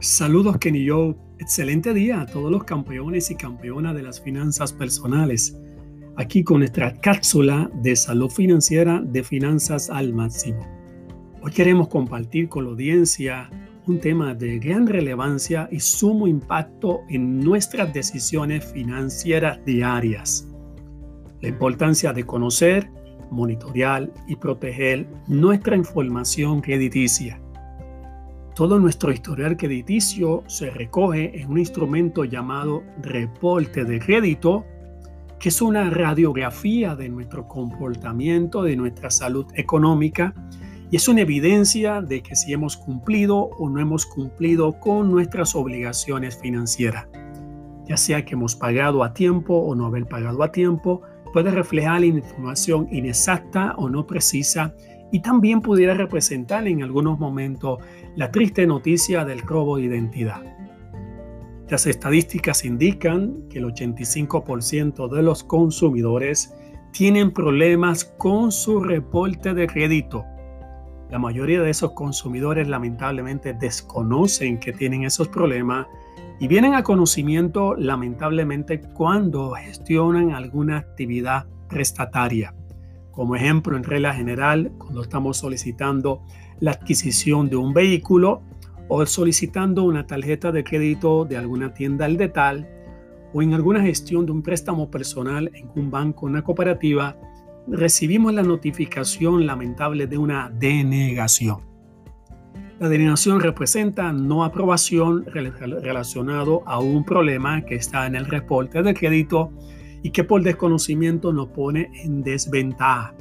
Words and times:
Saludos 0.00 0.58
Kenny 0.58 0.88
Joe, 0.88 1.16
excelente 1.40 1.92
día 1.92 2.20
a 2.20 2.26
todos 2.26 2.52
los 2.52 2.62
campeones 2.62 3.32
y 3.32 3.34
campeonas 3.34 3.96
de 3.96 4.02
las 4.02 4.20
finanzas 4.20 4.72
personales. 4.72 5.58
Aquí 6.16 6.44
con 6.44 6.60
nuestra 6.60 6.94
cápsula 7.00 7.68
de 7.82 7.96
salud 7.96 8.30
financiera 8.30 9.02
de 9.04 9.24
finanzas 9.24 9.90
al 9.90 10.14
máximo. 10.14 10.64
Hoy 11.42 11.50
queremos 11.50 11.88
compartir 11.88 12.48
con 12.48 12.62
la 12.62 12.70
audiencia 12.70 13.50
un 13.88 13.98
tema 13.98 14.34
de 14.34 14.60
gran 14.60 14.86
relevancia 14.86 15.68
y 15.72 15.80
sumo 15.80 16.28
impacto 16.28 17.00
en 17.08 17.40
nuestras 17.40 17.92
decisiones 17.92 18.70
financieras 18.72 19.58
diarias. 19.64 20.46
La 21.40 21.48
importancia 21.48 22.12
de 22.12 22.22
conocer, 22.22 22.88
monitorear 23.32 24.08
y 24.28 24.36
proteger 24.36 25.08
nuestra 25.26 25.74
información 25.74 26.60
crediticia 26.60 27.40
todo 28.58 28.80
nuestro 28.80 29.12
historial 29.12 29.56
crediticio 29.56 30.42
se 30.48 30.68
recoge 30.70 31.40
en 31.40 31.48
un 31.48 31.58
instrumento 31.58 32.24
llamado 32.24 32.82
reporte 33.00 33.84
de 33.84 34.00
crédito, 34.00 34.64
que 35.38 35.50
es 35.50 35.62
una 35.62 35.88
radiografía 35.90 36.96
de 36.96 37.08
nuestro 37.08 37.46
comportamiento, 37.46 38.64
de 38.64 38.74
nuestra 38.74 39.12
salud 39.12 39.46
económica, 39.54 40.34
y 40.90 40.96
es 40.96 41.06
una 41.06 41.20
evidencia 41.20 42.02
de 42.02 42.20
que 42.20 42.34
si 42.34 42.52
hemos 42.52 42.76
cumplido 42.76 43.36
o 43.36 43.70
no 43.70 43.78
hemos 43.78 44.04
cumplido 44.04 44.80
con 44.80 45.08
nuestras 45.08 45.54
obligaciones 45.54 46.36
financieras. 46.36 47.06
Ya 47.86 47.96
sea 47.96 48.24
que 48.24 48.34
hemos 48.34 48.56
pagado 48.56 49.04
a 49.04 49.14
tiempo 49.14 49.54
o 49.54 49.76
no 49.76 49.86
haber 49.86 50.06
pagado 50.06 50.42
a 50.42 50.50
tiempo, 50.50 51.02
puede 51.32 51.52
reflejar 51.52 52.02
información 52.02 52.88
inexacta 52.90 53.76
o 53.76 53.88
no 53.88 54.04
precisa 54.04 54.74
y 55.10 55.20
también 55.20 55.60
pudiera 55.60 55.94
representar 55.94 56.66
en 56.66 56.82
algunos 56.82 57.18
momentos 57.18 57.78
la 58.16 58.30
triste 58.30 58.66
noticia 58.66 59.24
del 59.24 59.40
robo 59.40 59.76
de 59.76 59.84
identidad. 59.84 60.42
Las 61.68 61.86
estadísticas 61.86 62.64
indican 62.64 63.48
que 63.50 63.58
el 63.58 63.66
85% 63.66 65.08
de 65.08 65.22
los 65.22 65.44
consumidores 65.44 66.54
tienen 66.92 67.30
problemas 67.30 68.04
con 68.04 68.52
su 68.52 68.80
reporte 68.80 69.52
de 69.52 69.66
crédito. 69.66 70.24
La 71.10 71.18
mayoría 71.18 71.60
de 71.62 71.70
esos 71.70 71.92
consumidores 71.92 72.68
lamentablemente 72.68 73.52
desconocen 73.52 74.58
que 74.58 74.72
tienen 74.72 75.04
esos 75.04 75.28
problemas 75.28 75.86
y 76.40 76.48
vienen 76.48 76.74
a 76.74 76.82
conocimiento 76.82 77.74
lamentablemente 77.74 78.80
cuando 78.80 79.52
gestionan 79.52 80.32
alguna 80.32 80.78
actividad 80.78 81.46
prestataria. 81.68 82.54
Como 83.18 83.34
ejemplo, 83.34 83.76
en 83.76 83.82
regla 83.82 84.14
general, 84.14 84.70
cuando 84.78 85.02
estamos 85.02 85.38
solicitando 85.38 86.22
la 86.60 86.70
adquisición 86.70 87.50
de 87.50 87.56
un 87.56 87.74
vehículo 87.74 88.42
o 88.86 89.04
solicitando 89.06 89.82
una 89.82 90.06
tarjeta 90.06 90.52
de 90.52 90.62
crédito 90.62 91.24
de 91.24 91.36
alguna 91.36 91.74
tienda 91.74 92.04
al 92.04 92.16
detal 92.16 92.68
o 93.34 93.42
en 93.42 93.54
alguna 93.54 93.82
gestión 93.82 94.24
de 94.24 94.30
un 94.30 94.40
préstamo 94.40 94.88
personal 94.88 95.50
en 95.52 95.68
un 95.74 95.90
banco 95.90 96.26
o 96.26 96.28
una 96.28 96.44
cooperativa, 96.44 97.16
recibimos 97.66 98.32
la 98.34 98.44
notificación 98.44 99.46
lamentable 99.46 100.06
de 100.06 100.16
una 100.16 100.48
denegación. 100.48 101.58
La 102.78 102.88
denegación 102.88 103.40
representa 103.40 104.12
no 104.12 104.44
aprobación 104.44 105.24
relacionado 105.26 106.62
a 106.66 106.78
un 106.78 107.04
problema 107.04 107.62
que 107.62 107.74
está 107.74 108.06
en 108.06 108.14
el 108.14 108.26
reporte 108.26 108.80
de 108.80 108.94
crédito 108.94 109.50
y 110.02 110.10
que 110.10 110.24
por 110.24 110.42
desconocimiento 110.42 111.32
nos 111.32 111.48
pone 111.48 111.90
en 112.02 112.22
desventaja. 112.22 113.14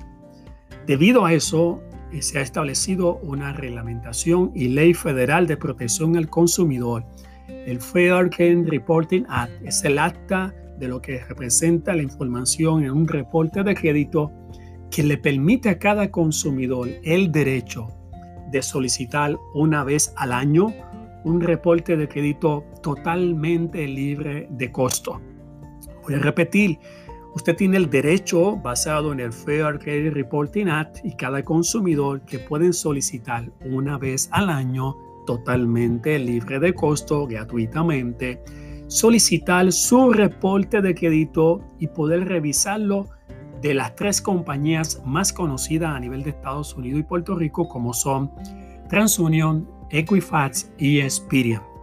Debido 0.85 1.25
a 1.25 1.33
eso, 1.33 1.81
eh, 2.11 2.21
se 2.21 2.39
ha 2.39 2.41
establecido 2.41 3.17
una 3.17 3.53
reglamentación 3.53 4.51
y 4.55 4.69
ley 4.69 4.93
federal 4.93 5.47
de 5.47 5.57
protección 5.57 6.15
al 6.15 6.29
consumidor. 6.29 7.05
El 7.47 7.81
Fair 7.81 8.29
Credit 8.29 8.67
Reporting 8.67 9.23
Act 9.27 9.51
es 9.63 9.83
el 9.83 9.99
acta 9.99 10.53
de 10.79 10.87
lo 10.87 11.01
que 11.01 11.19
representa 11.23 11.95
la 11.95 12.03
información 12.03 12.83
en 12.83 12.91
un 12.91 13.07
reporte 13.07 13.63
de 13.63 13.75
crédito 13.75 14.31
que 14.91 15.03
le 15.03 15.17
permite 15.17 15.69
a 15.69 15.79
cada 15.79 16.09
consumidor 16.11 16.87
el 17.03 17.31
derecho 17.31 17.87
de 18.51 18.61
solicitar 18.61 19.35
una 19.53 19.83
vez 19.83 20.13
al 20.15 20.31
año 20.31 20.73
un 21.25 21.41
reporte 21.41 21.97
de 21.97 22.07
crédito 22.07 22.63
totalmente 22.81 23.85
libre 23.85 24.47
de 24.49 24.71
costo. 24.71 25.19
Voy 26.07 26.15
a 26.15 26.19
repetir, 26.19 26.79
usted 27.35 27.57
tiene 27.57 27.75
el 27.75 27.89
derecho 27.89 28.55
basado 28.55 29.11
en 29.11 29.19
el 29.19 29.33
Fair 29.33 29.77
Credit 29.77 30.13
Reporting 30.13 30.67
Act 30.67 30.99
y 31.03 31.13
cada 31.17 31.43
consumidor 31.43 32.21
que 32.21 32.39
pueden 32.39 32.71
solicitar 32.71 33.51
una 33.65 33.97
vez 33.97 34.29
al 34.31 34.49
año 34.49 34.95
totalmente 35.25 36.17
libre 36.17 36.61
de 36.61 36.73
costo, 36.73 37.27
gratuitamente, 37.27 38.41
solicitar 38.87 39.69
su 39.73 40.13
reporte 40.13 40.81
de 40.81 40.95
crédito 40.95 41.59
y 41.77 41.87
poder 41.87 42.25
revisarlo 42.25 43.09
de 43.61 43.73
las 43.73 43.93
tres 43.97 44.21
compañías 44.21 45.01
más 45.05 45.33
conocidas 45.33 45.93
a 45.93 45.99
nivel 45.99 46.23
de 46.23 46.29
Estados 46.29 46.73
Unidos 46.73 47.01
y 47.01 47.03
Puerto 47.03 47.35
Rico 47.35 47.67
como 47.67 47.93
son 47.93 48.31
TransUnion, 48.87 49.67
Equifax 49.89 50.71
y 50.77 51.01
Experian. 51.01 51.76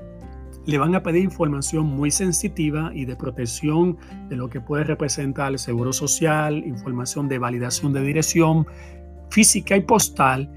Le 0.65 0.77
van 0.77 0.95
a 0.95 1.03
pedir 1.03 1.23
información 1.23 1.85
muy 1.85 2.09
sensitiva 2.09 2.89
y 2.93 3.03
de 3.05 3.17
protección 3.17 3.97
de 4.29 4.37
lo 4.37 4.49
que 4.49 4.61
puede 4.61 4.85
representar 4.85 5.51
el 5.51 5.59
seguro 5.59 5.91
social, 5.91 6.63
información 6.65 7.27
de 7.27 7.37
validación 7.37 7.91
de 7.91 8.01
dirección 8.01 8.65
física 9.29 9.75
y 9.75 9.81
postal. 9.81 10.49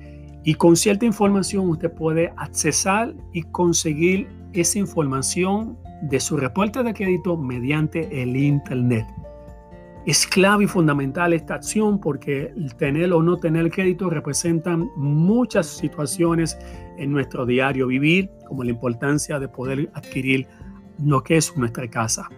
Y 0.44 0.54
con 0.54 0.76
cierta 0.76 1.06
información 1.06 1.68
usted 1.68 1.92
puede 1.92 2.32
accesar 2.36 3.16
y 3.32 3.42
conseguir 3.42 4.28
esa 4.52 4.78
información 4.78 5.76
de 6.02 6.20
su 6.20 6.36
reporte 6.36 6.82
de 6.82 6.94
crédito 6.94 7.36
mediante 7.36 8.22
el 8.22 8.36
Internet. 8.36 9.06
Es 10.06 10.24
clave 10.24 10.64
y 10.64 10.66
fundamental 10.68 11.32
esta 11.32 11.54
acción 11.54 11.98
porque 11.98 12.52
el 12.56 12.76
tener 12.76 13.12
o 13.12 13.22
no 13.22 13.38
tener 13.38 13.70
crédito 13.72 14.08
representan 14.08 14.88
muchas 14.94 15.66
situaciones 15.66 16.56
en 16.96 17.10
nuestro 17.10 17.44
diario 17.44 17.88
vivir, 17.88 18.30
como 18.46 18.62
la 18.62 18.70
importancia 18.70 19.40
de 19.40 19.48
poder 19.48 19.90
adquirir 19.94 20.46
lo 21.04 21.22
que 21.24 21.38
es 21.38 21.56
nuestra 21.56 21.88
casa. 21.88 22.28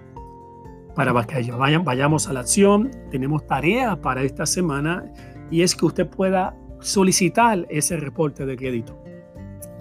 Para 0.95 1.13
que 1.27 1.53
vayan, 1.53 1.85
vayamos 1.85 2.27
a 2.29 2.33
la 2.33 2.41
acción, 2.41 2.91
tenemos 3.11 3.47
tarea 3.47 4.01
para 4.01 4.23
esta 4.23 4.47
semana 4.47 5.05
y 5.51 5.61
es 5.61 5.77
que 5.77 5.85
usted 5.85 6.09
pueda 6.09 6.57
solicitar 6.81 7.67
ese 7.69 7.97
reporte 7.99 8.47
de 8.47 8.57
crédito. 8.57 8.99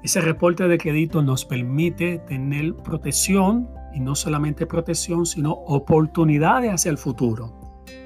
Ese 0.03 0.19
reporte 0.19 0.67
de 0.67 0.77
crédito 0.77 1.21
nos 1.21 1.45
permite 1.45 2.17
tener 2.27 2.75
protección 2.75 3.69
y 3.93 4.01
no 4.01 4.13
solamente 4.13 4.65
protección, 4.65 5.25
sino 5.25 5.53
oportunidades 5.53 6.73
hacia 6.73 6.91
el 6.91 6.97
futuro 6.97 7.57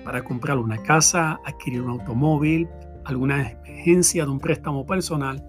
para 0.06 0.24
comprar 0.24 0.60
una 0.60 0.78
casa, 0.84 1.40
adquirir 1.46 1.82
un 1.82 2.00
automóvil, 2.00 2.68
alguna 3.06 3.42
emergencia 3.42 4.24
de 4.26 4.30
un 4.30 4.40
préstamo 4.40 4.86
personal 4.86 5.44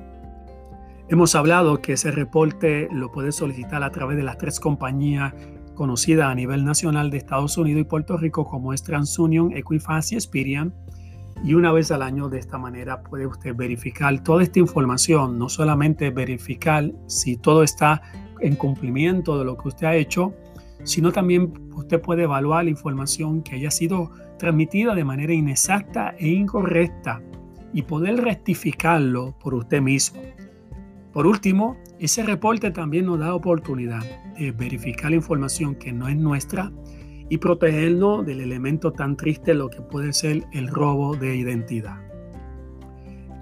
Hemos 1.09 1.35
hablado 1.35 1.81
que 1.81 1.93
ese 1.93 2.11
reporte 2.11 2.87
lo 2.91 3.11
puede 3.11 3.31
solicitar 3.31 3.83
a 3.83 3.91
través 3.91 4.17
de 4.17 4.23
las 4.23 4.37
tres 4.37 4.59
compañías 4.59 5.33
conocidas 5.73 6.27
a 6.27 6.35
nivel 6.35 6.63
nacional 6.63 7.09
de 7.09 7.17
Estados 7.17 7.57
Unidos 7.57 7.81
y 7.81 7.85
Puerto 7.85 8.17
Rico 8.17 8.45
como 8.45 8.71
es 8.71 8.83
TransUnion, 8.83 9.51
Equifax 9.57 10.11
y 10.11 10.15
Experian. 10.15 10.73
Y 11.43 11.55
una 11.55 11.71
vez 11.71 11.91
al 11.91 12.03
año 12.03 12.29
de 12.29 12.37
esta 12.37 12.57
manera 12.57 13.01
puede 13.01 13.25
usted 13.25 13.55
verificar 13.55 14.23
toda 14.23 14.43
esta 14.43 14.59
información, 14.59 15.39
no 15.39 15.49
solamente 15.49 16.11
verificar 16.11 16.91
si 17.07 17.37
todo 17.37 17.63
está 17.63 18.01
en 18.39 18.55
cumplimiento 18.55 19.39
de 19.39 19.45
lo 19.45 19.57
que 19.57 19.69
usted 19.69 19.87
ha 19.87 19.95
hecho, 19.95 20.33
sino 20.83 21.11
también 21.11 21.51
usted 21.75 21.99
puede 22.01 22.23
evaluar 22.23 22.65
la 22.65 22.69
información 22.69 23.41
que 23.41 23.55
haya 23.55 23.71
sido 23.71 24.11
transmitida 24.37 24.93
de 24.95 25.03
manera 25.03 25.33
inexacta 25.33 26.15
e 26.17 26.27
incorrecta 26.27 27.21
y 27.73 27.83
poder 27.83 28.21
rectificarlo 28.21 29.35
por 29.39 29.53
usted 29.53 29.81
mismo. 29.81 30.21
Por 31.13 31.27
último, 31.27 31.77
ese 31.99 32.23
reporte 32.23 32.71
también 32.71 33.05
nos 33.05 33.19
da 33.19 33.35
oportunidad 33.35 34.01
de 34.37 34.51
verificar 34.51 35.11
la 35.11 35.17
información 35.17 35.75
que 35.75 35.91
no 35.91 36.07
es 36.07 36.15
nuestra 36.15 36.71
y 37.31 37.37
protegernos 37.37 38.25
del 38.25 38.41
elemento 38.41 38.91
tan 38.91 39.15
triste 39.15 39.53
lo 39.53 39.69
que 39.69 39.81
puede 39.81 40.11
ser 40.11 40.43
el 40.51 40.67
robo 40.67 41.15
de 41.15 41.37
identidad. 41.37 41.95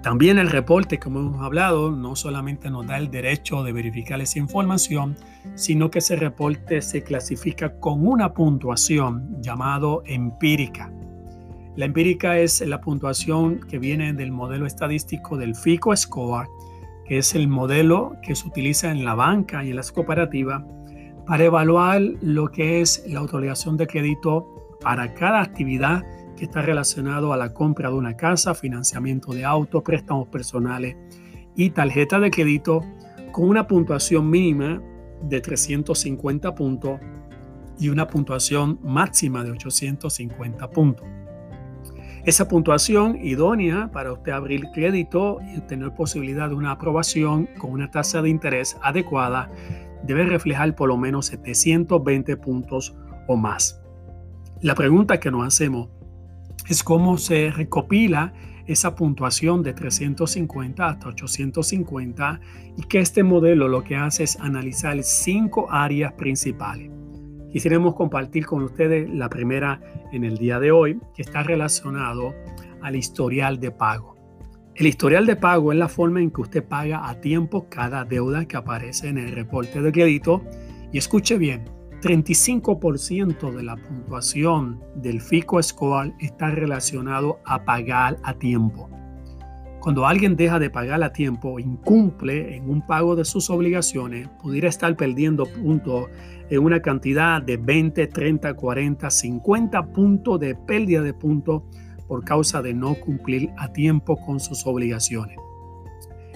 También 0.00 0.38
el 0.38 0.48
reporte, 0.48 1.00
como 1.00 1.18
hemos 1.18 1.42
hablado, 1.42 1.90
no 1.90 2.14
solamente 2.14 2.70
nos 2.70 2.86
da 2.86 2.98
el 2.98 3.10
derecho 3.10 3.64
de 3.64 3.72
verificar 3.72 4.20
esa 4.20 4.38
información, 4.38 5.16
sino 5.56 5.90
que 5.90 5.98
ese 5.98 6.14
reporte 6.14 6.82
se 6.82 7.02
clasifica 7.02 7.80
con 7.80 8.06
una 8.06 8.32
puntuación 8.32 9.42
llamado 9.42 10.04
empírica. 10.06 10.92
La 11.74 11.86
empírica 11.86 12.38
es 12.38 12.60
la 12.60 12.80
puntuación 12.80 13.58
que 13.58 13.80
viene 13.80 14.12
del 14.12 14.30
modelo 14.30 14.66
estadístico 14.66 15.36
del 15.36 15.56
FICO 15.56 15.96
Score 15.96 16.46
que 17.10 17.18
es 17.18 17.34
el 17.34 17.48
modelo 17.48 18.14
que 18.22 18.36
se 18.36 18.46
utiliza 18.46 18.92
en 18.92 19.04
la 19.04 19.16
banca 19.16 19.64
y 19.64 19.70
en 19.70 19.76
las 19.76 19.90
cooperativas 19.90 20.62
para 21.26 21.44
evaluar 21.44 22.00
lo 22.20 22.50
que 22.50 22.80
es 22.80 23.04
la 23.06 23.22
otorgación 23.22 23.76
de 23.76 23.86
crédito 23.86 24.76
para 24.80 25.14
cada 25.14 25.40
actividad 25.40 26.04
que 26.36 26.44
está 26.44 26.62
relacionado 26.62 27.32
a 27.32 27.36
la 27.36 27.52
compra 27.52 27.90
de 27.90 27.96
una 27.96 28.16
casa, 28.16 28.54
financiamiento 28.54 29.32
de 29.32 29.44
autos, 29.44 29.82
préstamos 29.82 30.28
personales 30.28 30.96
y 31.54 31.70
tarjeta 31.70 32.18
de 32.18 32.30
crédito 32.30 32.80
con 33.32 33.48
una 33.48 33.66
puntuación 33.66 34.28
mínima 34.28 34.82
de 35.22 35.40
350 35.40 36.54
puntos 36.54 36.98
y 37.78 37.88
una 37.88 38.06
puntuación 38.06 38.78
máxima 38.82 39.44
de 39.44 39.50
850 39.50 40.70
puntos. 40.70 41.06
Esa 42.24 42.48
puntuación 42.48 43.16
idónea 43.22 43.90
para 43.92 44.12
usted 44.12 44.32
abrir 44.32 44.66
crédito 44.74 45.38
y 45.54 45.60
tener 45.62 45.94
posibilidad 45.94 46.50
de 46.50 46.54
una 46.54 46.72
aprobación 46.72 47.48
con 47.58 47.70
una 47.72 47.90
tasa 47.90 48.20
de 48.20 48.28
interés 48.28 48.76
adecuada 48.82 49.50
debe 50.04 50.24
reflejar 50.24 50.74
por 50.74 50.88
lo 50.88 50.96
menos 50.96 51.26
720 51.26 52.36
puntos 52.36 52.94
o 53.28 53.36
más. 53.36 53.80
La 54.60 54.74
pregunta 54.74 55.20
que 55.20 55.30
nos 55.30 55.46
hacemos 55.46 55.88
es 56.68 56.82
cómo 56.82 57.18
se 57.18 57.50
recopila 57.50 58.32
esa 58.66 58.94
puntuación 58.94 59.62
de 59.62 59.72
350 59.72 60.86
hasta 60.86 61.08
850 61.08 62.40
y 62.76 62.82
que 62.82 63.00
este 63.00 63.22
modelo 63.22 63.68
lo 63.68 63.82
que 63.82 63.96
hace 63.96 64.24
es 64.24 64.38
analizar 64.38 65.02
cinco 65.02 65.66
áreas 65.70 66.12
principales. 66.12 66.90
Quisiéramos 67.50 67.94
compartir 67.96 68.46
con 68.46 68.62
ustedes 68.62 69.10
la 69.10 69.28
primera 69.28 69.80
en 70.12 70.22
el 70.24 70.38
día 70.38 70.60
de 70.60 70.70
hoy, 70.70 71.00
que 71.14 71.22
está 71.22 71.42
relacionado 71.42 72.32
al 72.80 72.94
historial 72.94 73.58
de 73.58 73.72
pago. 73.72 74.19
El 74.80 74.86
historial 74.86 75.26
de 75.26 75.36
pago 75.36 75.72
es 75.72 75.78
la 75.78 75.90
forma 75.90 76.22
en 76.22 76.30
que 76.30 76.40
usted 76.40 76.64
paga 76.64 77.06
a 77.06 77.20
tiempo 77.20 77.66
cada 77.68 78.06
deuda 78.06 78.46
que 78.46 78.56
aparece 78.56 79.08
en 79.08 79.18
el 79.18 79.32
reporte 79.32 79.82
de 79.82 79.92
crédito. 79.92 80.42
Y 80.90 80.96
escuche 80.96 81.36
bien, 81.36 81.66
35% 82.00 83.54
de 83.54 83.62
la 83.62 83.76
puntuación 83.76 84.82
del 84.94 85.20
FICO 85.20 85.62
Score 85.62 86.14
está 86.18 86.50
relacionado 86.50 87.40
a 87.44 87.62
pagar 87.66 88.16
a 88.22 88.32
tiempo. 88.32 88.88
Cuando 89.80 90.06
alguien 90.06 90.34
deja 90.34 90.58
de 90.58 90.70
pagar 90.70 91.02
a 91.02 91.12
tiempo, 91.12 91.58
incumple 91.58 92.56
en 92.56 92.70
un 92.70 92.80
pago 92.86 93.16
de 93.16 93.26
sus 93.26 93.50
obligaciones, 93.50 94.30
pudiera 94.42 94.70
estar 94.70 94.96
perdiendo 94.96 95.44
puntos 95.44 96.06
en 96.48 96.58
una 96.58 96.80
cantidad 96.80 97.42
de 97.42 97.58
20, 97.58 98.06
30, 98.06 98.54
40, 98.54 99.10
50 99.10 99.92
puntos 99.92 100.40
de 100.40 100.54
pérdida 100.54 101.02
de 101.02 101.12
puntos 101.12 101.64
por 102.10 102.24
causa 102.24 102.60
de 102.60 102.74
no 102.74 102.96
cumplir 102.96 103.50
a 103.56 103.72
tiempo 103.72 104.16
con 104.16 104.40
sus 104.40 104.66
obligaciones. 104.66 105.36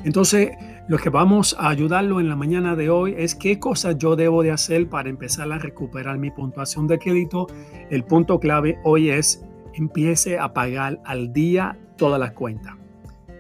Entonces, 0.05 0.53
lo 0.87 0.99
que 0.99 1.11
vamos 1.11 1.57
a 1.59 1.69
ayudarlo 1.69 2.21
en 2.21 2.29
la 2.29 2.37
mañana 2.37 2.77
de 2.77 2.91
hoy 2.91 3.17
es 3.19 3.35
qué 3.35 3.59
cosas 3.59 3.99
yo 3.99 4.15
debo 4.15 4.45
de 4.45 4.53
hacer 4.53 4.89
para 4.89 5.11
empezar 5.11 5.51
a 5.51 5.59
recuperar 5.59 6.17
mi 6.17 6.31
puntuación 6.31 6.87
de 6.87 7.01
crédito. 7.01 7.49
El 7.91 8.05
punto 8.05 8.39
clave 8.39 8.79
hoy 8.85 9.11
es 9.11 9.45
empiece 9.73 10.39
a 10.39 10.55
pagar 10.55 11.01
al 11.05 11.33
día 11.33 11.77
todas 11.97 12.21
las 12.21 12.31
cuentas. 12.35 12.77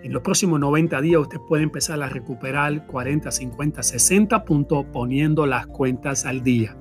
En 0.02 0.12
los 0.12 0.22
próximos 0.22 0.58
90 0.58 1.00
días 1.02 1.20
usted 1.20 1.38
puede 1.48 1.62
empezar 1.62 2.02
a 2.02 2.08
recuperar 2.08 2.84
40, 2.88 3.30
50, 3.30 3.80
60 3.80 4.44
puntos 4.44 4.86
poniendo 4.92 5.46
las 5.46 5.68
cuentas 5.68 6.26
al 6.26 6.42
día. 6.42 6.76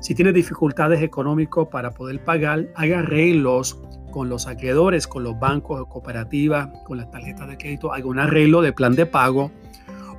Si 0.00 0.14
tiene 0.14 0.34
dificultades 0.34 1.00
económicas 1.00 1.68
para 1.70 1.92
poder 1.92 2.22
pagar, 2.22 2.68
haga 2.74 2.98
arreglos 2.98 3.80
con 4.12 4.28
los 4.28 4.46
acreedores, 4.46 5.08
con 5.08 5.24
los 5.24 5.40
bancos 5.40 5.84
cooperativas, 5.88 6.68
con 6.84 6.98
las 6.98 7.10
tarjetas 7.10 7.48
de 7.48 7.58
crédito, 7.58 7.90
un 8.04 8.20
arreglo 8.20 8.62
de 8.62 8.72
plan 8.72 8.94
de 8.94 9.06
pago. 9.06 9.50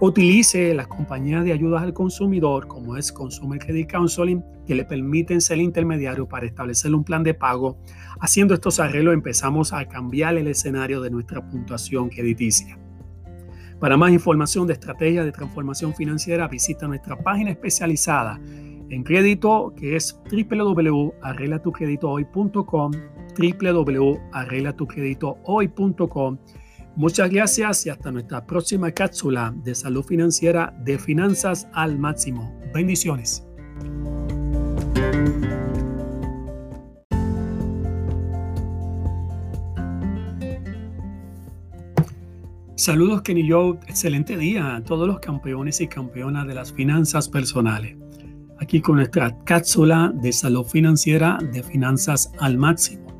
Utilice 0.02 0.74
las 0.74 0.88
compañías 0.88 1.46
de 1.46 1.54
ayudas 1.54 1.84
al 1.84 1.94
consumidor, 1.94 2.68
como 2.68 2.98
es 2.98 3.14
Consumer 3.14 3.58
Credit 3.58 3.90
Counseling, 3.90 4.44
que 4.68 4.76
le 4.76 4.84
permiten 4.84 5.40
ser 5.40 5.60
intermediario 5.60 6.28
para 6.28 6.46
establecer 6.46 6.94
un 6.94 7.06
plan 7.06 7.24
de 7.24 7.34
pago 7.34 7.78
Haciendo 8.24 8.54
estos 8.54 8.80
arreglos 8.80 9.14
empezamos 9.14 9.74
a 9.74 9.86
cambiar 9.86 10.38
el 10.38 10.48
escenario 10.48 11.02
de 11.02 11.10
nuestra 11.10 11.46
puntuación 11.46 12.08
crediticia. 12.08 12.80
Para 13.82 13.98
más 13.98 14.14
información 14.14 14.66
de 14.66 14.72
estrategias 14.74 15.26
de 15.26 15.34
transformación 15.34 15.94
financiera, 15.94 16.48
visita 16.48 16.88
nuestra 16.88 17.18
página 17.18 17.52
especializada 17.52 18.40
en 18.90 19.04
crédito 19.04 19.74
que 19.76 19.98
es 19.98 20.18
www.arreglatucreditohoy.com 20.32 22.92
www.arreglatucreditohoy.com 23.38 26.38
Muchas 26.96 27.32
gracias 27.32 27.88
y 27.88 27.90
hasta 27.90 28.12
nuestra 28.12 28.46
próxima 28.46 28.92
cápsula 28.92 29.52
de 29.64 29.74
salud 29.74 30.04
financiera 30.04 30.76
de 30.84 31.00
finanzas 31.00 31.68
al 31.74 31.98
máximo. 31.98 32.56
Bendiciones. 32.72 33.44
Saludos 42.76 43.22
Kenny 43.22 43.50
Joe, 43.50 43.80
excelente 43.88 44.38
día 44.38 44.76
a 44.76 44.84
todos 44.84 45.08
los 45.08 45.20
campeones 45.20 45.82
y 45.82 45.88
campeonas 45.88 46.46
de 46.46 46.54
las 46.54 46.74
finanzas 46.74 47.28
personales. 47.28 47.98
Aquí 48.60 48.82
con 48.82 48.98
nuestra 48.98 49.36
cápsula 49.46 50.12
de 50.14 50.32
salud 50.32 50.66
financiera 50.66 51.40
de 51.54 51.64
finanzas 51.64 52.32
al 52.40 52.58
máximo. 52.58 53.13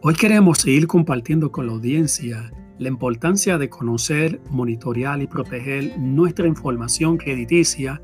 Hoy 0.00 0.14
queremos 0.14 0.58
seguir 0.58 0.86
compartiendo 0.86 1.50
con 1.50 1.66
la 1.66 1.72
audiencia 1.72 2.52
la 2.78 2.86
importancia 2.86 3.58
de 3.58 3.68
conocer, 3.68 4.40
monitorear 4.48 5.20
y 5.20 5.26
proteger 5.26 5.98
nuestra 5.98 6.46
información 6.46 7.16
crediticia 7.16 8.00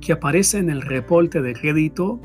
que 0.00 0.12
aparece 0.12 0.58
en 0.58 0.70
el 0.70 0.82
reporte 0.82 1.40
de 1.42 1.52
crédito, 1.52 2.20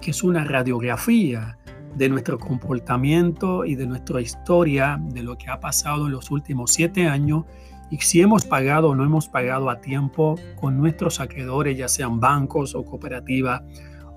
que 0.00 0.12
es 0.12 0.22
una 0.22 0.44
radiografía 0.44 1.58
de 1.96 2.08
nuestro 2.08 2.38
comportamiento 2.38 3.66
y 3.66 3.74
de 3.74 3.86
nuestra 3.86 4.22
historia, 4.22 4.98
de 5.10 5.22
lo 5.22 5.36
que 5.36 5.50
ha 5.50 5.60
pasado 5.60 6.06
en 6.06 6.12
los 6.12 6.30
últimos 6.30 6.72
siete 6.72 7.06
años 7.06 7.44
y 7.90 7.98
si 7.98 8.22
hemos 8.22 8.46
pagado 8.46 8.88
o 8.88 8.94
no 8.94 9.04
hemos 9.04 9.28
pagado 9.28 9.68
a 9.68 9.82
tiempo 9.82 10.36
con 10.58 10.78
nuestros 10.78 11.20
acreedores, 11.20 11.76
ya 11.76 11.88
sean 11.88 12.20
bancos 12.20 12.74
o 12.74 12.86
cooperativas 12.86 13.60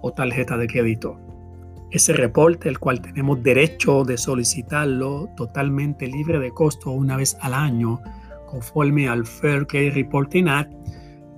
o 0.02 0.14
tarjeta 0.14 0.56
de 0.56 0.68
crédito. 0.68 1.25
Ese 1.96 2.12
reporte, 2.12 2.68
el 2.68 2.78
cual 2.78 3.00
tenemos 3.00 3.42
derecho 3.42 4.04
de 4.04 4.18
solicitarlo 4.18 5.30
totalmente 5.38 6.08
libre 6.08 6.40
de 6.40 6.52
costo 6.52 6.92
una 6.92 7.16
vez 7.16 7.38
al 7.40 7.54
año, 7.54 8.02
conforme 8.48 9.08
al 9.08 9.26
Fair 9.26 9.66
Credit 9.66 9.94
Reporting 9.94 10.50
Act, 10.50 10.74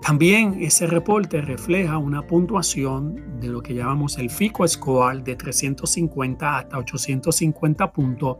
También 0.01 0.57
ese 0.59 0.87
reporte 0.87 1.41
refleja 1.41 1.97
una 1.97 2.27
puntuación 2.27 3.39
de 3.39 3.47
lo 3.47 3.61
que 3.61 3.73
llamamos 3.73 4.17
el 4.17 4.29
FICO 4.29 4.67
Score 4.67 5.23
de 5.23 5.37
350 5.37 6.57
hasta 6.57 6.77
850 6.77 7.93
puntos 7.93 8.39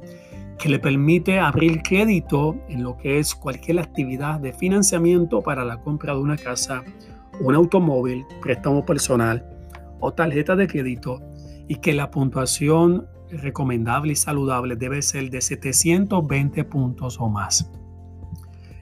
que 0.58 0.70
le 0.70 0.80
permite 0.80 1.40
abrir 1.40 1.82
crédito 1.84 2.56
en 2.68 2.84
lo 2.84 2.98
que 2.98 3.20
es 3.20 3.36
cualquier 3.36 3.80
actividad 3.80 4.40
de 4.40 4.54
financiamiento 4.54 5.42
para 5.42 5.64
la 5.64 5.80
compra 5.82 6.14
de 6.14 6.22
una 6.22 6.38
casa, 6.38 6.84
un 7.40 7.54
automóvil, 7.54 8.26
préstamo 8.42 8.86
personal 8.86 9.46
o 10.00 10.14
tarjeta 10.14 10.56
de 10.56 10.68
crédito 10.68 11.22
y 11.68 11.76
que 11.76 11.94
la 11.94 12.10
puntuación 12.10 13.08
recomendable 13.30 14.14
y 14.14 14.16
saludable 14.16 14.76
debe 14.76 15.02
ser 15.02 15.30
de 15.30 15.42
720 15.42 16.64
puntos 16.64 17.20
o 17.20 17.30
más. 17.30 17.72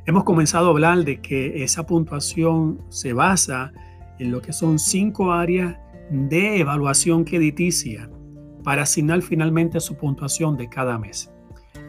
Hemos 0.05 0.23
comenzado 0.23 0.67
a 0.67 0.69
hablar 0.69 1.03
de 1.03 1.19
que 1.19 1.63
esa 1.63 1.85
puntuación 1.85 2.79
se 2.89 3.13
basa 3.13 3.73
en 4.19 4.31
lo 4.31 4.41
que 4.41 4.53
son 4.53 4.77
cinco 4.77 5.33
áreas 5.33 5.77
de 6.11 6.59
evaluación 6.59 7.23
crediticia 7.23 8.09
para 8.63 8.83
asignar 8.83 9.21
finalmente 9.23 9.79
su 9.79 9.97
puntuación 9.97 10.57
de 10.57 10.69
cada 10.69 10.99
mes. 10.99 11.34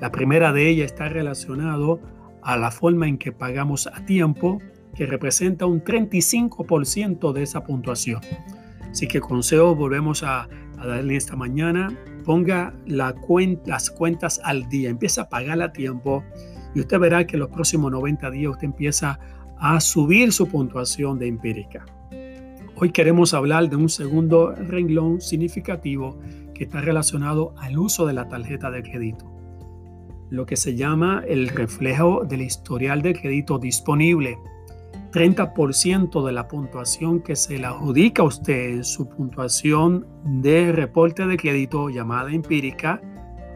La 0.00 0.12
primera 0.12 0.52
de 0.52 0.68
ellas 0.68 0.86
está 0.92 1.08
relacionado 1.08 2.00
a 2.42 2.56
la 2.56 2.70
forma 2.70 3.08
en 3.08 3.18
que 3.18 3.32
pagamos 3.32 3.86
a 3.86 4.04
tiempo, 4.04 4.60
que 4.94 5.06
representa 5.06 5.66
un 5.66 5.82
35% 5.82 7.32
de 7.32 7.42
esa 7.42 7.64
puntuación. 7.64 8.20
Así 8.90 9.08
que 9.08 9.20
consejo, 9.20 9.74
volvemos 9.74 10.22
a, 10.22 10.48
darle 10.76 11.16
esta 11.16 11.36
mañana, 11.36 11.88
ponga 12.24 12.74
las 12.84 13.90
cuentas 13.90 14.40
al 14.44 14.68
día, 14.68 14.90
empieza 14.90 15.22
a 15.22 15.28
pagar 15.30 15.62
a 15.62 15.72
tiempo 15.72 16.22
y 16.74 16.80
usted 16.80 16.98
verá 16.98 17.26
que 17.26 17.38
los 17.38 17.48
próximos 17.48 17.90
90 17.90 18.30
días 18.30 18.52
usted 18.52 18.64
empieza 18.64 19.18
a 19.58 19.80
subir 19.80 20.32
su 20.32 20.46
puntuación 20.46 21.18
de 21.18 21.28
empírica. 21.28 21.86
Hoy 22.76 22.90
queremos 22.90 23.32
hablar 23.32 23.70
de 23.70 23.76
un 23.76 23.88
segundo 23.88 24.52
renglón 24.52 25.22
significativo 25.22 26.18
que 26.54 26.64
está 26.64 26.82
relacionado 26.82 27.54
al 27.56 27.78
uso 27.78 28.06
de 28.06 28.12
la 28.12 28.28
tarjeta 28.28 28.70
de 28.70 28.82
crédito, 28.82 29.35
lo 30.30 30.46
que 30.46 30.56
se 30.56 30.76
llama 30.76 31.22
el 31.26 31.48
reflejo 31.48 32.24
del 32.24 32.42
historial 32.42 33.02
de 33.02 33.14
crédito 33.14 33.58
disponible. 33.58 34.38
30% 35.12 36.26
de 36.26 36.32
la 36.32 36.48
puntuación 36.48 37.20
que 37.20 37.36
se 37.36 37.58
le 37.58 37.66
adjudica 37.66 38.22
a 38.22 38.26
usted 38.26 38.70
en 38.70 38.84
su 38.84 39.08
puntuación 39.08 40.06
de 40.24 40.72
reporte 40.72 41.26
de 41.26 41.36
crédito 41.36 41.88
llamada 41.88 42.32
empírica 42.32 43.00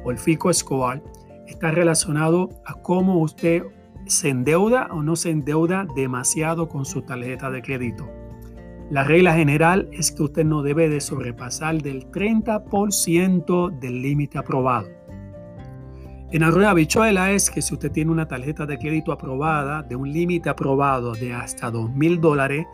o 0.05 0.11
el 0.11 0.19
FICO 0.19 0.53
Score 0.53 1.03
está 1.47 1.71
relacionado 1.71 2.49
a 2.65 2.75
cómo 2.75 3.21
usted 3.21 3.63
se 4.06 4.30
endeuda 4.30 4.89
o 4.91 5.02
no 5.02 5.17
se 5.17 5.30
endeuda 5.30 5.87
demasiado 5.95 6.69
con 6.69 6.85
su 6.85 7.02
tarjeta 7.02 7.50
de 7.50 7.63
crédito. 7.63 8.09
La 8.91 9.04
regla 9.04 9.35
general 9.35 9.89
es 9.93 10.11
que 10.11 10.23
usted 10.25 10.45
no 10.45 10.63
debe 10.63 10.89
de 10.89 11.00
sobrepasar 11.00 11.80
del 11.80 12.11
30% 12.11 13.78
del 13.78 14.02
límite 14.02 14.39
aprobado. 14.39 15.00
En 16.32 16.43
la 16.43 16.50
rueda 16.52 16.75
bichuela 16.75 17.32
es 17.32 17.50
que 17.50 17.60
si 17.60 17.75
usted 17.75 17.90
tiene 17.90 18.12
una 18.12 18.28
tarjeta 18.28 18.64
de 18.64 18.78
crédito 18.78 19.10
aprobada 19.10 19.82
de 19.82 19.97
un 19.97 20.12
límite 20.12 20.49
aprobado 20.49 21.12
de 21.12 21.34
hasta 21.34 21.73
2 21.73 21.90
mil 21.90 22.21
dólares, 22.21 22.66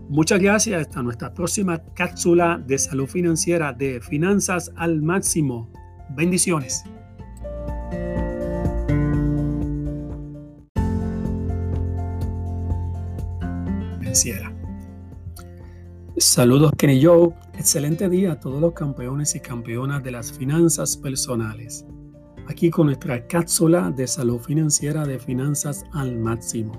Muchas 0.10 0.40
gracias. 0.40 0.82
Hasta 0.82 1.04
nuestra 1.04 1.34
próxima 1.34 1.84
cápsula 1.94 2.64
de 2.66 2.78
salud 2.78 3.08
financiera 3.08 3.74
de 3.74 4.00
Finanzas 4.00 4.72
al 4.78 5.02
Máximo. 5.02 5.70
Bendiciones. 6.16 6.84
Venciera. 14.00 14.54
Saludos 16.16 16.72
Kenny 16.78 17.04
Joe, 17.04 17.36
excelente 17.54 18.08
día 18.10 18.32
a 18.32 18.40
todos 18.40 18.62
los 18.62 18.74
campeones 18.74 19.36
y 19.36 19.40
campeonas 19.40 20.04
de 20.04 20.12
las 20.12 20.32
finanzas 20.32 20.96
personales. 20.98 21.86
Aquí 22.48 22.70
con 22.70 22.88
nuestra 22.88 23.28
cápsula 23.28 23.92
de 23.92 24.08
salud 24.08 24.40
financiera 24.40 25.06
de 25.06 25.20
finanzas 25.20 25.84
al 25.92 26.18
máximo. 26.18 26.72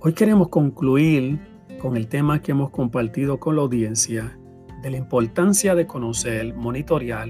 Hoy 0.00 0.12
queremos 0.14 0.48
concluir 0.48 1.51
con 1.82 1.96
el 1.96 2.06
tema 2.06 2.40
que 2.40 2.52
hemos 2.52 2.70
compartido 2.70 3.40
con 3.40 3.56
la 3.56 3.62
audiencia 3.62 4.38
de 4.82 4.90
la 4.90 4.96
importancia 4.96 5.74
de 5.74 5.84
conocer, 5.84 6.54
monitorear 6.54 7.28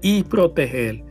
y 0.00 0.22
proteger 0.22 1.04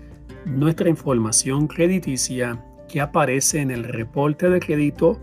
nuestra 0.46 0.90
información 0.90 1.68
crediticia 1.68 2.66
que 2.88 3.00
aparece 3.00 3.62
en 3.62 3.70
el 3.70 3.84
reporte 3.84 4.50
de 4.50 4.60
crédito 4.60 5.20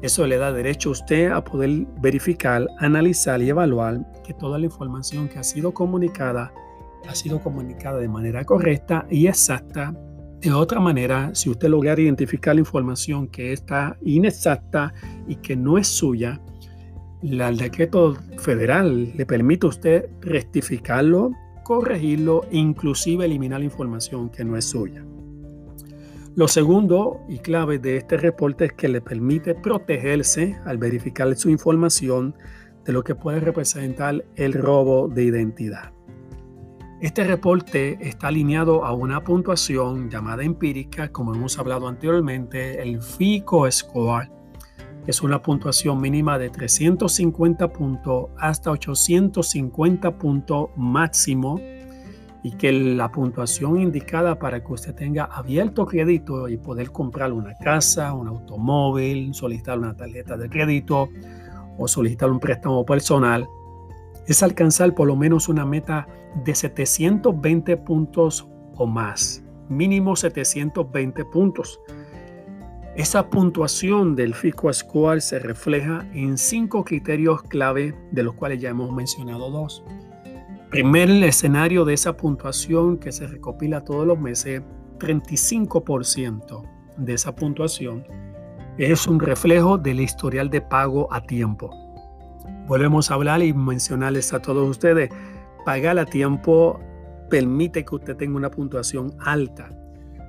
Eso 0.03 0.27
le 0.27 0.39
da 0.39 0.53
derecho 0.53 0.89
a 0.89 0.93
usted 0.93 1.31
a 1.31 1.45
poder 1.45 1.87
verificar, 2.01 2.67
analizar 2.79 3.43
y 3.43 3.51
evaluar 3.51 4.01
que 4.25 4.33
toda 4.33 4.59
la 4.59 4.65
información 4.65 5.29
que 5.29 5.39
ha 5.39 5.43
sido 5.43 5.73
comunicada 5.75 6.53
ha 7.09 7.15
sido 7.15 7.41
comunicada 7.41 7.99
de 7.99 8.09
manera 8.09 8.45
correcta 8.45 9.07
y 9.11 9.27
exacta. 9.27 9.95
De 10.41 10.53
otra 10.53 10.81
manera, 10.81 11.31
si 11.35 11.51
usted 11.51 11.69
logra 11.69 11.99
identificar 12.01 12.55
la 12.55 12.61
información 12.61 13.29
que 13.29 13.53
está 13.53 13.99
inexacta 14.03 14.95
y 15.29 15.37
que 15.37 15.57
no 15.57 15.77
es 15.77 15.87
suya, 15.87 16.41
el 17.23 17.57
decreto 17.59 18.17
federal 18.39 19.13
le 19.15 19.27
permite 19.27 19.67
a 19.67 19.71
usted 19.71 20.09
rectificarlo, 20.23 21.33
corregirlo 21.63 22.45
e 22.51 22.57
inclusive 22.57 23.27
eliminar 23.27 23.61
la 23.61 23.67
información 23.67 24.31
que 24.31 24.45
no 24.45 24.57
es 24.57 24.65
suya. 24.65 25.05
Lo 26.37 26.47
segundo 26.47 27.21
y 27.29 27.39
clave 27.39 27.81
de 27.81 27.97
este 27.97 28.17
reporte 28.17 28.67
es 28.67 28.73
que 28.73 28.89
le 28.89 29.01
permite 29.01 29.57
protegerse 29.57 30.57
al 30.65 30.79
verificar 30.79 31.35
su 31.35 31.51
información 31.51 32.37
de 32.85 32.93
lo 32.93 33.03
que 33.03 33.17
puede 33.17 33.41
representar 33.41 34.25
el 34.37 34.53
robo 34.53 35.09
de 35.09 35.25
identidad. 35.25 35.93
Este 37.01 37.25
reporte 37.25 37.99
está 38.01 38.29
alineado 38.29 38.85
a 38.85 38.93
una 38.93 39.25
puntuación 39.25 40.09
llamada 40.09 40.45
empírica, 40.45 41.11
como 41.11 41.35
hemos 41.35 41.59
hablado 41.59 41.89
anteriormente, 41.89 42.81
el 42.81 43.03
FICO 43.03 43.69
Score, 43.69 44.31
que 45.05 45.11
es 45.11 45.23
una 45.23 45.43
puntuación 45.43 46.01
mínima 46.01 46.39
de 46.39 46.51
350 46.51 47.73
puntos 47.73 48.27
hasta 48.39 48.71
850 48.71 50.17
puntos 50.17 50.69
máximo 50.77 51.61
y 52.43 52.53
que 52.53 52.73
la 52.73 53.11
puntuación 53.13 53.81
indicada 53.81 54.39
para 54.39 54.65
que 54.65 54.73
usted 54.73 54.95
tenga 54.95 55.25
abierto 55.25 55.87
crédito 55.87 56.49
y 56.49 56.57
poder 56.57 56.91
comprar 56.91 57.33
una 57.33 57.55
casa, 57.55 58.15
un 58.15 58.29
automóvil, 58.29 59.35
solicitar 59.35 59.79
una 59.79 59.95
tarjeta 59.95 60.37
de 60.37 60.49
crédito 60.49 61.09
o 61.77 61.87
solicitar 61.87 62.31
un 62.31 62.41
préstamo 62.41 62.85
personal 62.85 63.47
es 64.27 64.43
alcanzar 64.43 64.95
por 64.95 65.09
lo 65.09 65.17
menos 65.17 65.49
una 65.49 65.67
meta 65.67 66.07
de 66.45 66.55
720 66.55 67.77
puntos 67.79 68.47
o 68.77 68.87
más, 68.87 69.43
mínimo 69.69 70.15
720 70.17 71.25
puntos. 71.27 71.81
Esa 72.97 73.29
puntuación 73.29 74.15
del 74.15 74.35
FICO 74.35 74.73
Score 74.73 75.21
se 75.21 75.39
refleja 75.39 76.07
en 76.13 76.39
cinco 76.39 76.85
criterios 76.85 77.43
clave, 77.43 77.95
de 78.13 78.23
los 78.23 78.35
cuales 78.35 78.61
ya 78.61 78.71
hemos 78.71 78.93
mencionado 78.93 79.51
dos. 79.51 79.83
Primer 80.71 81.11
escenario 81.25 81.85
de 81.85 81.95
esa 81.95 82.17
puntuación 82.17 82.99
que 82.99 83.11
se 83.11 83.27
recopila 83.27 83.85
todos 83.85 84.07
los 84.07 84.21
meses, 84.21 84.63
35% 85.01 86.63
de 86.97 87.13
esa 87.13 87.35
puntuación 87.35 88.05
es 88.79 89.09
un 89.09 89.19
reflejo 89.19 89.79
del 89.79 89.99
historial 89.99 90.49
de 90.49 90.61
pago 90.61 91.13
a 91.13 91.23
tiempo. 91.23 91.71
Volvemos 92.69 93.11
a 93.11 93.15
hablar 93.15 93.43
y 93.43 93.53
mencionarles 93.53 94.33
a 94.33 94.41
todos 94.41 94.71
ustedes, 94.71 95.11
pagar 95.65 95.99
a 95.99 96.07
tiempo 96.07 96.79
permite 97.29 97.85
que 97.85 97.97
usted 97.97 98.17
tenga 98.17 98.37
una 98.37 98.53
puntuación 98.53 99.13
alta. 99.19 99.71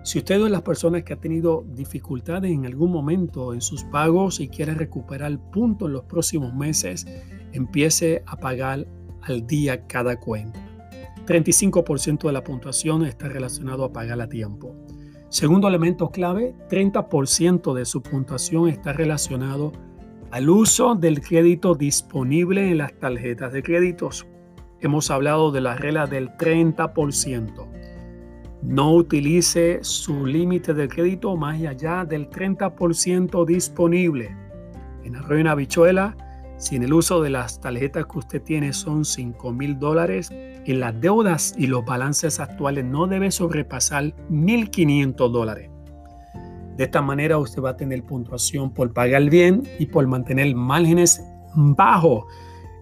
Si 0.03 0.17
usted 0.17 0.43
es 0.43 0.49
las 0.49 0.63
personas 0.63 1.03
que 1.03 1.13
ha 1.13 1.17
tenido 1.17 1.63
dificultades 1.67 2.51
en 2.51 2.65
algún 2.65 2.91
momento 2.91 3.53
en 3.53 3.61
sus 3.61 3.83
pagos 3.83 4.39
y 4.39 4.47
quiere 4.47 4.73
recuperar 4.73 5.37
puntos 5.51 5.87
en 5.87 5.93
los 5.93 6.05
próximos 6.05 6.51
meses, 6.55 7.05
empiece 7.53 8.23
a 8.25 8.37
pagar 8.37 8.87
al 9.23 9.45
día 9.47 9.87
cada 9.87 10.19
cuenta. 10.19 10.59
35% 11.25 12.27
de 12.27 12.33
la 12.33 12.43
puntuación 12.43 13.05
está 13.05 13.29
relacionado 13.29 13.85
a 13.85 13.93
pagar 13.93 14.19
a 14.21 14.27
tiempo. 14.27 14.75
Segundo 15.29 15.67
elemento 15.67 16.09
clave, 16.09 16.55
30% 16.69 17.73
de 17.73 17.85
su 17.85 18.01
puntuación 18.01 18.67
está 18.67 18.91
relacionado 18.91 19.71
al 20.31 20.49
uso 20.49 20.95
del 20.95 21.21
crédito 21.21 21.75
disponible 21.75 22.69
en 22.69 22.79
las 22.79 22.93
tarjetas 22.99 23.53
de 23.53 23.63
créditos. 23.63 24.27
Hemos 24.79 25.11
hablado 25.11 25.51
de 25.51 25.61
la 25.61 25.75
regla 25.75 26.07
del 26.07 26.29
30%. 26.31 27.67
No 28.63 28.93
utilice 28.93 29.79
su 29.83 30.25
límite 30.25 30.73
de 30.73 30.87
crédito 30.87 31.35
más 31.35 31.61
allá 31.61 32.05
del 32.05 32.29
30% 32.29 33.45
disponible. 33.45 34.35
En 35.03 35.15
Arroyo 35.15 35.49
Habichuela, 35.49 36.15
si 36.61 36.75
en 36.75 36.83
el 36.83 36.93
uso 36.93 37.23
de 37.23 37.31
las 37.31 37.59
tarjetas 37.59 38.05
que 38.05 38.19
usted 38.19 38.41
tiene 38.43 38.71
son 38.71 39.03
5 39.03 39.51
mil 39.51 39.79
dólares, 39.79 40.29
en 40.31 40.79
las 40.79 41.01
deudas 41.01 41.55
y 41.57 41.65
los 41.65 41.83
balances 41.83 42.39
actuales 42.39 42.85
no 42.85 43.07
debe 43.07 43.31
sobrepasar 43.31 44.13
1.500 44.29 45.31
dólares. 45.31 45.71
De 46.77 46.83
esta 46.83 47.01
manera 47.01 47.39
usted 47.39 47.63
va 47.63 47.71
a 47.71 47.77
tener 47.77 48.03
puntuación 48.03 48.71
por 48.71 48.93
pagar 48.93 49.27
bien 49.27 49.63
y 49.79 49.87
por 49.87 50.05
mantener 50.05 50.53
márgenes 50.55 51.23
bajos 51.55 52.25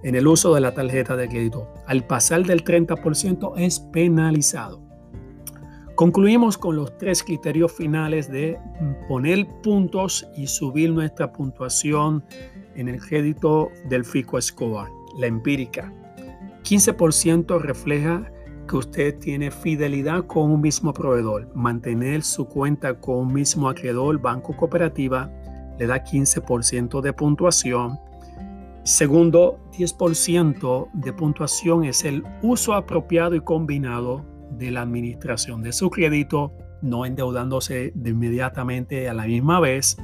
en 0.03 0.15
el 0.15 0.27
uso 0.27 0.53
de 0.53 0.59
la 0.59 0.73
tarjeta 0.73 1.15
de 1.15 1.29
crédito. 1.29 1.73
Al 1.87 2.05
pasar 2.05 2.45
del 2.45 2.65
30% 2.65 3.53
es 3.55 3.79
penalizado. 3.79 4.81
Concluimos 5.95 6.57
con 6.57 6.75
los 6.75 6.97
tres 6.97 7.23
criterios 7.23 7.71
finales 7.71 8.29
de 8.29 8.59
poner 9.07 9.47
puntos 9.63 10.27
y 10.35 10.47
subir 10.47 10.91
nuestra 10.91 11.31
puntuación 11.31 12.25
en 12.79 12.87
el 12.87 13.01
crédito 13.01 13.71
del 13.89 14.05
FICO 14.05 14.41
Score, 14.41 14.89
la 15.17 15.27
empírica. 15.27 15.93
15% 16.63 17.59
refleja 17.59 18.31
que 18.67 18.77
usted 18.77 19.17
tiene 19.19 19.51
fidelidad 19.51 20.25
con 20.27 20.51
un 20.51 20.61
mismo 20.61 20.93
proveedor. 20.93 21.49
Mantener 21.55 22.23
su 22.23 22.47
cuenta 22.47 22.99
con 22.99 23.17
un 23.17 23.33
mismo 23.33 23.67
acreedor, 23.67 24.21
banco 24.21 24.55
cooperativa, 24.55 25.29
le 25.77 25.87
da 25.87 26.03
15% 26.03 27.01
de 27.01 27.13
puntuación. 27.13 27.99
Segundo, 28.83 29.59
10% 29.77 30.89
de 30.93 31.13
puntuación 31.13 31.83
es 31.83 32.05
el 32.05 32.23
uso 32.41 32.73
apropiado 32.73 33.35
y 33.35 33.41
combinado 33.41 34.25
de 34.51 34.71
la 34.71 34.81
administración 34.81 35.61
de 35.63 35.73
su 35.73 35.89
crédito, 35.89 36.53
no 36.81 37.05
endeudándose 37.05 37.91
de 37.93 38.09
inmediatamente 38.09 39.09
a 39.09 39.13
la 39.13 39.25
misma 39.25 39.59
vez. 39.59 39.97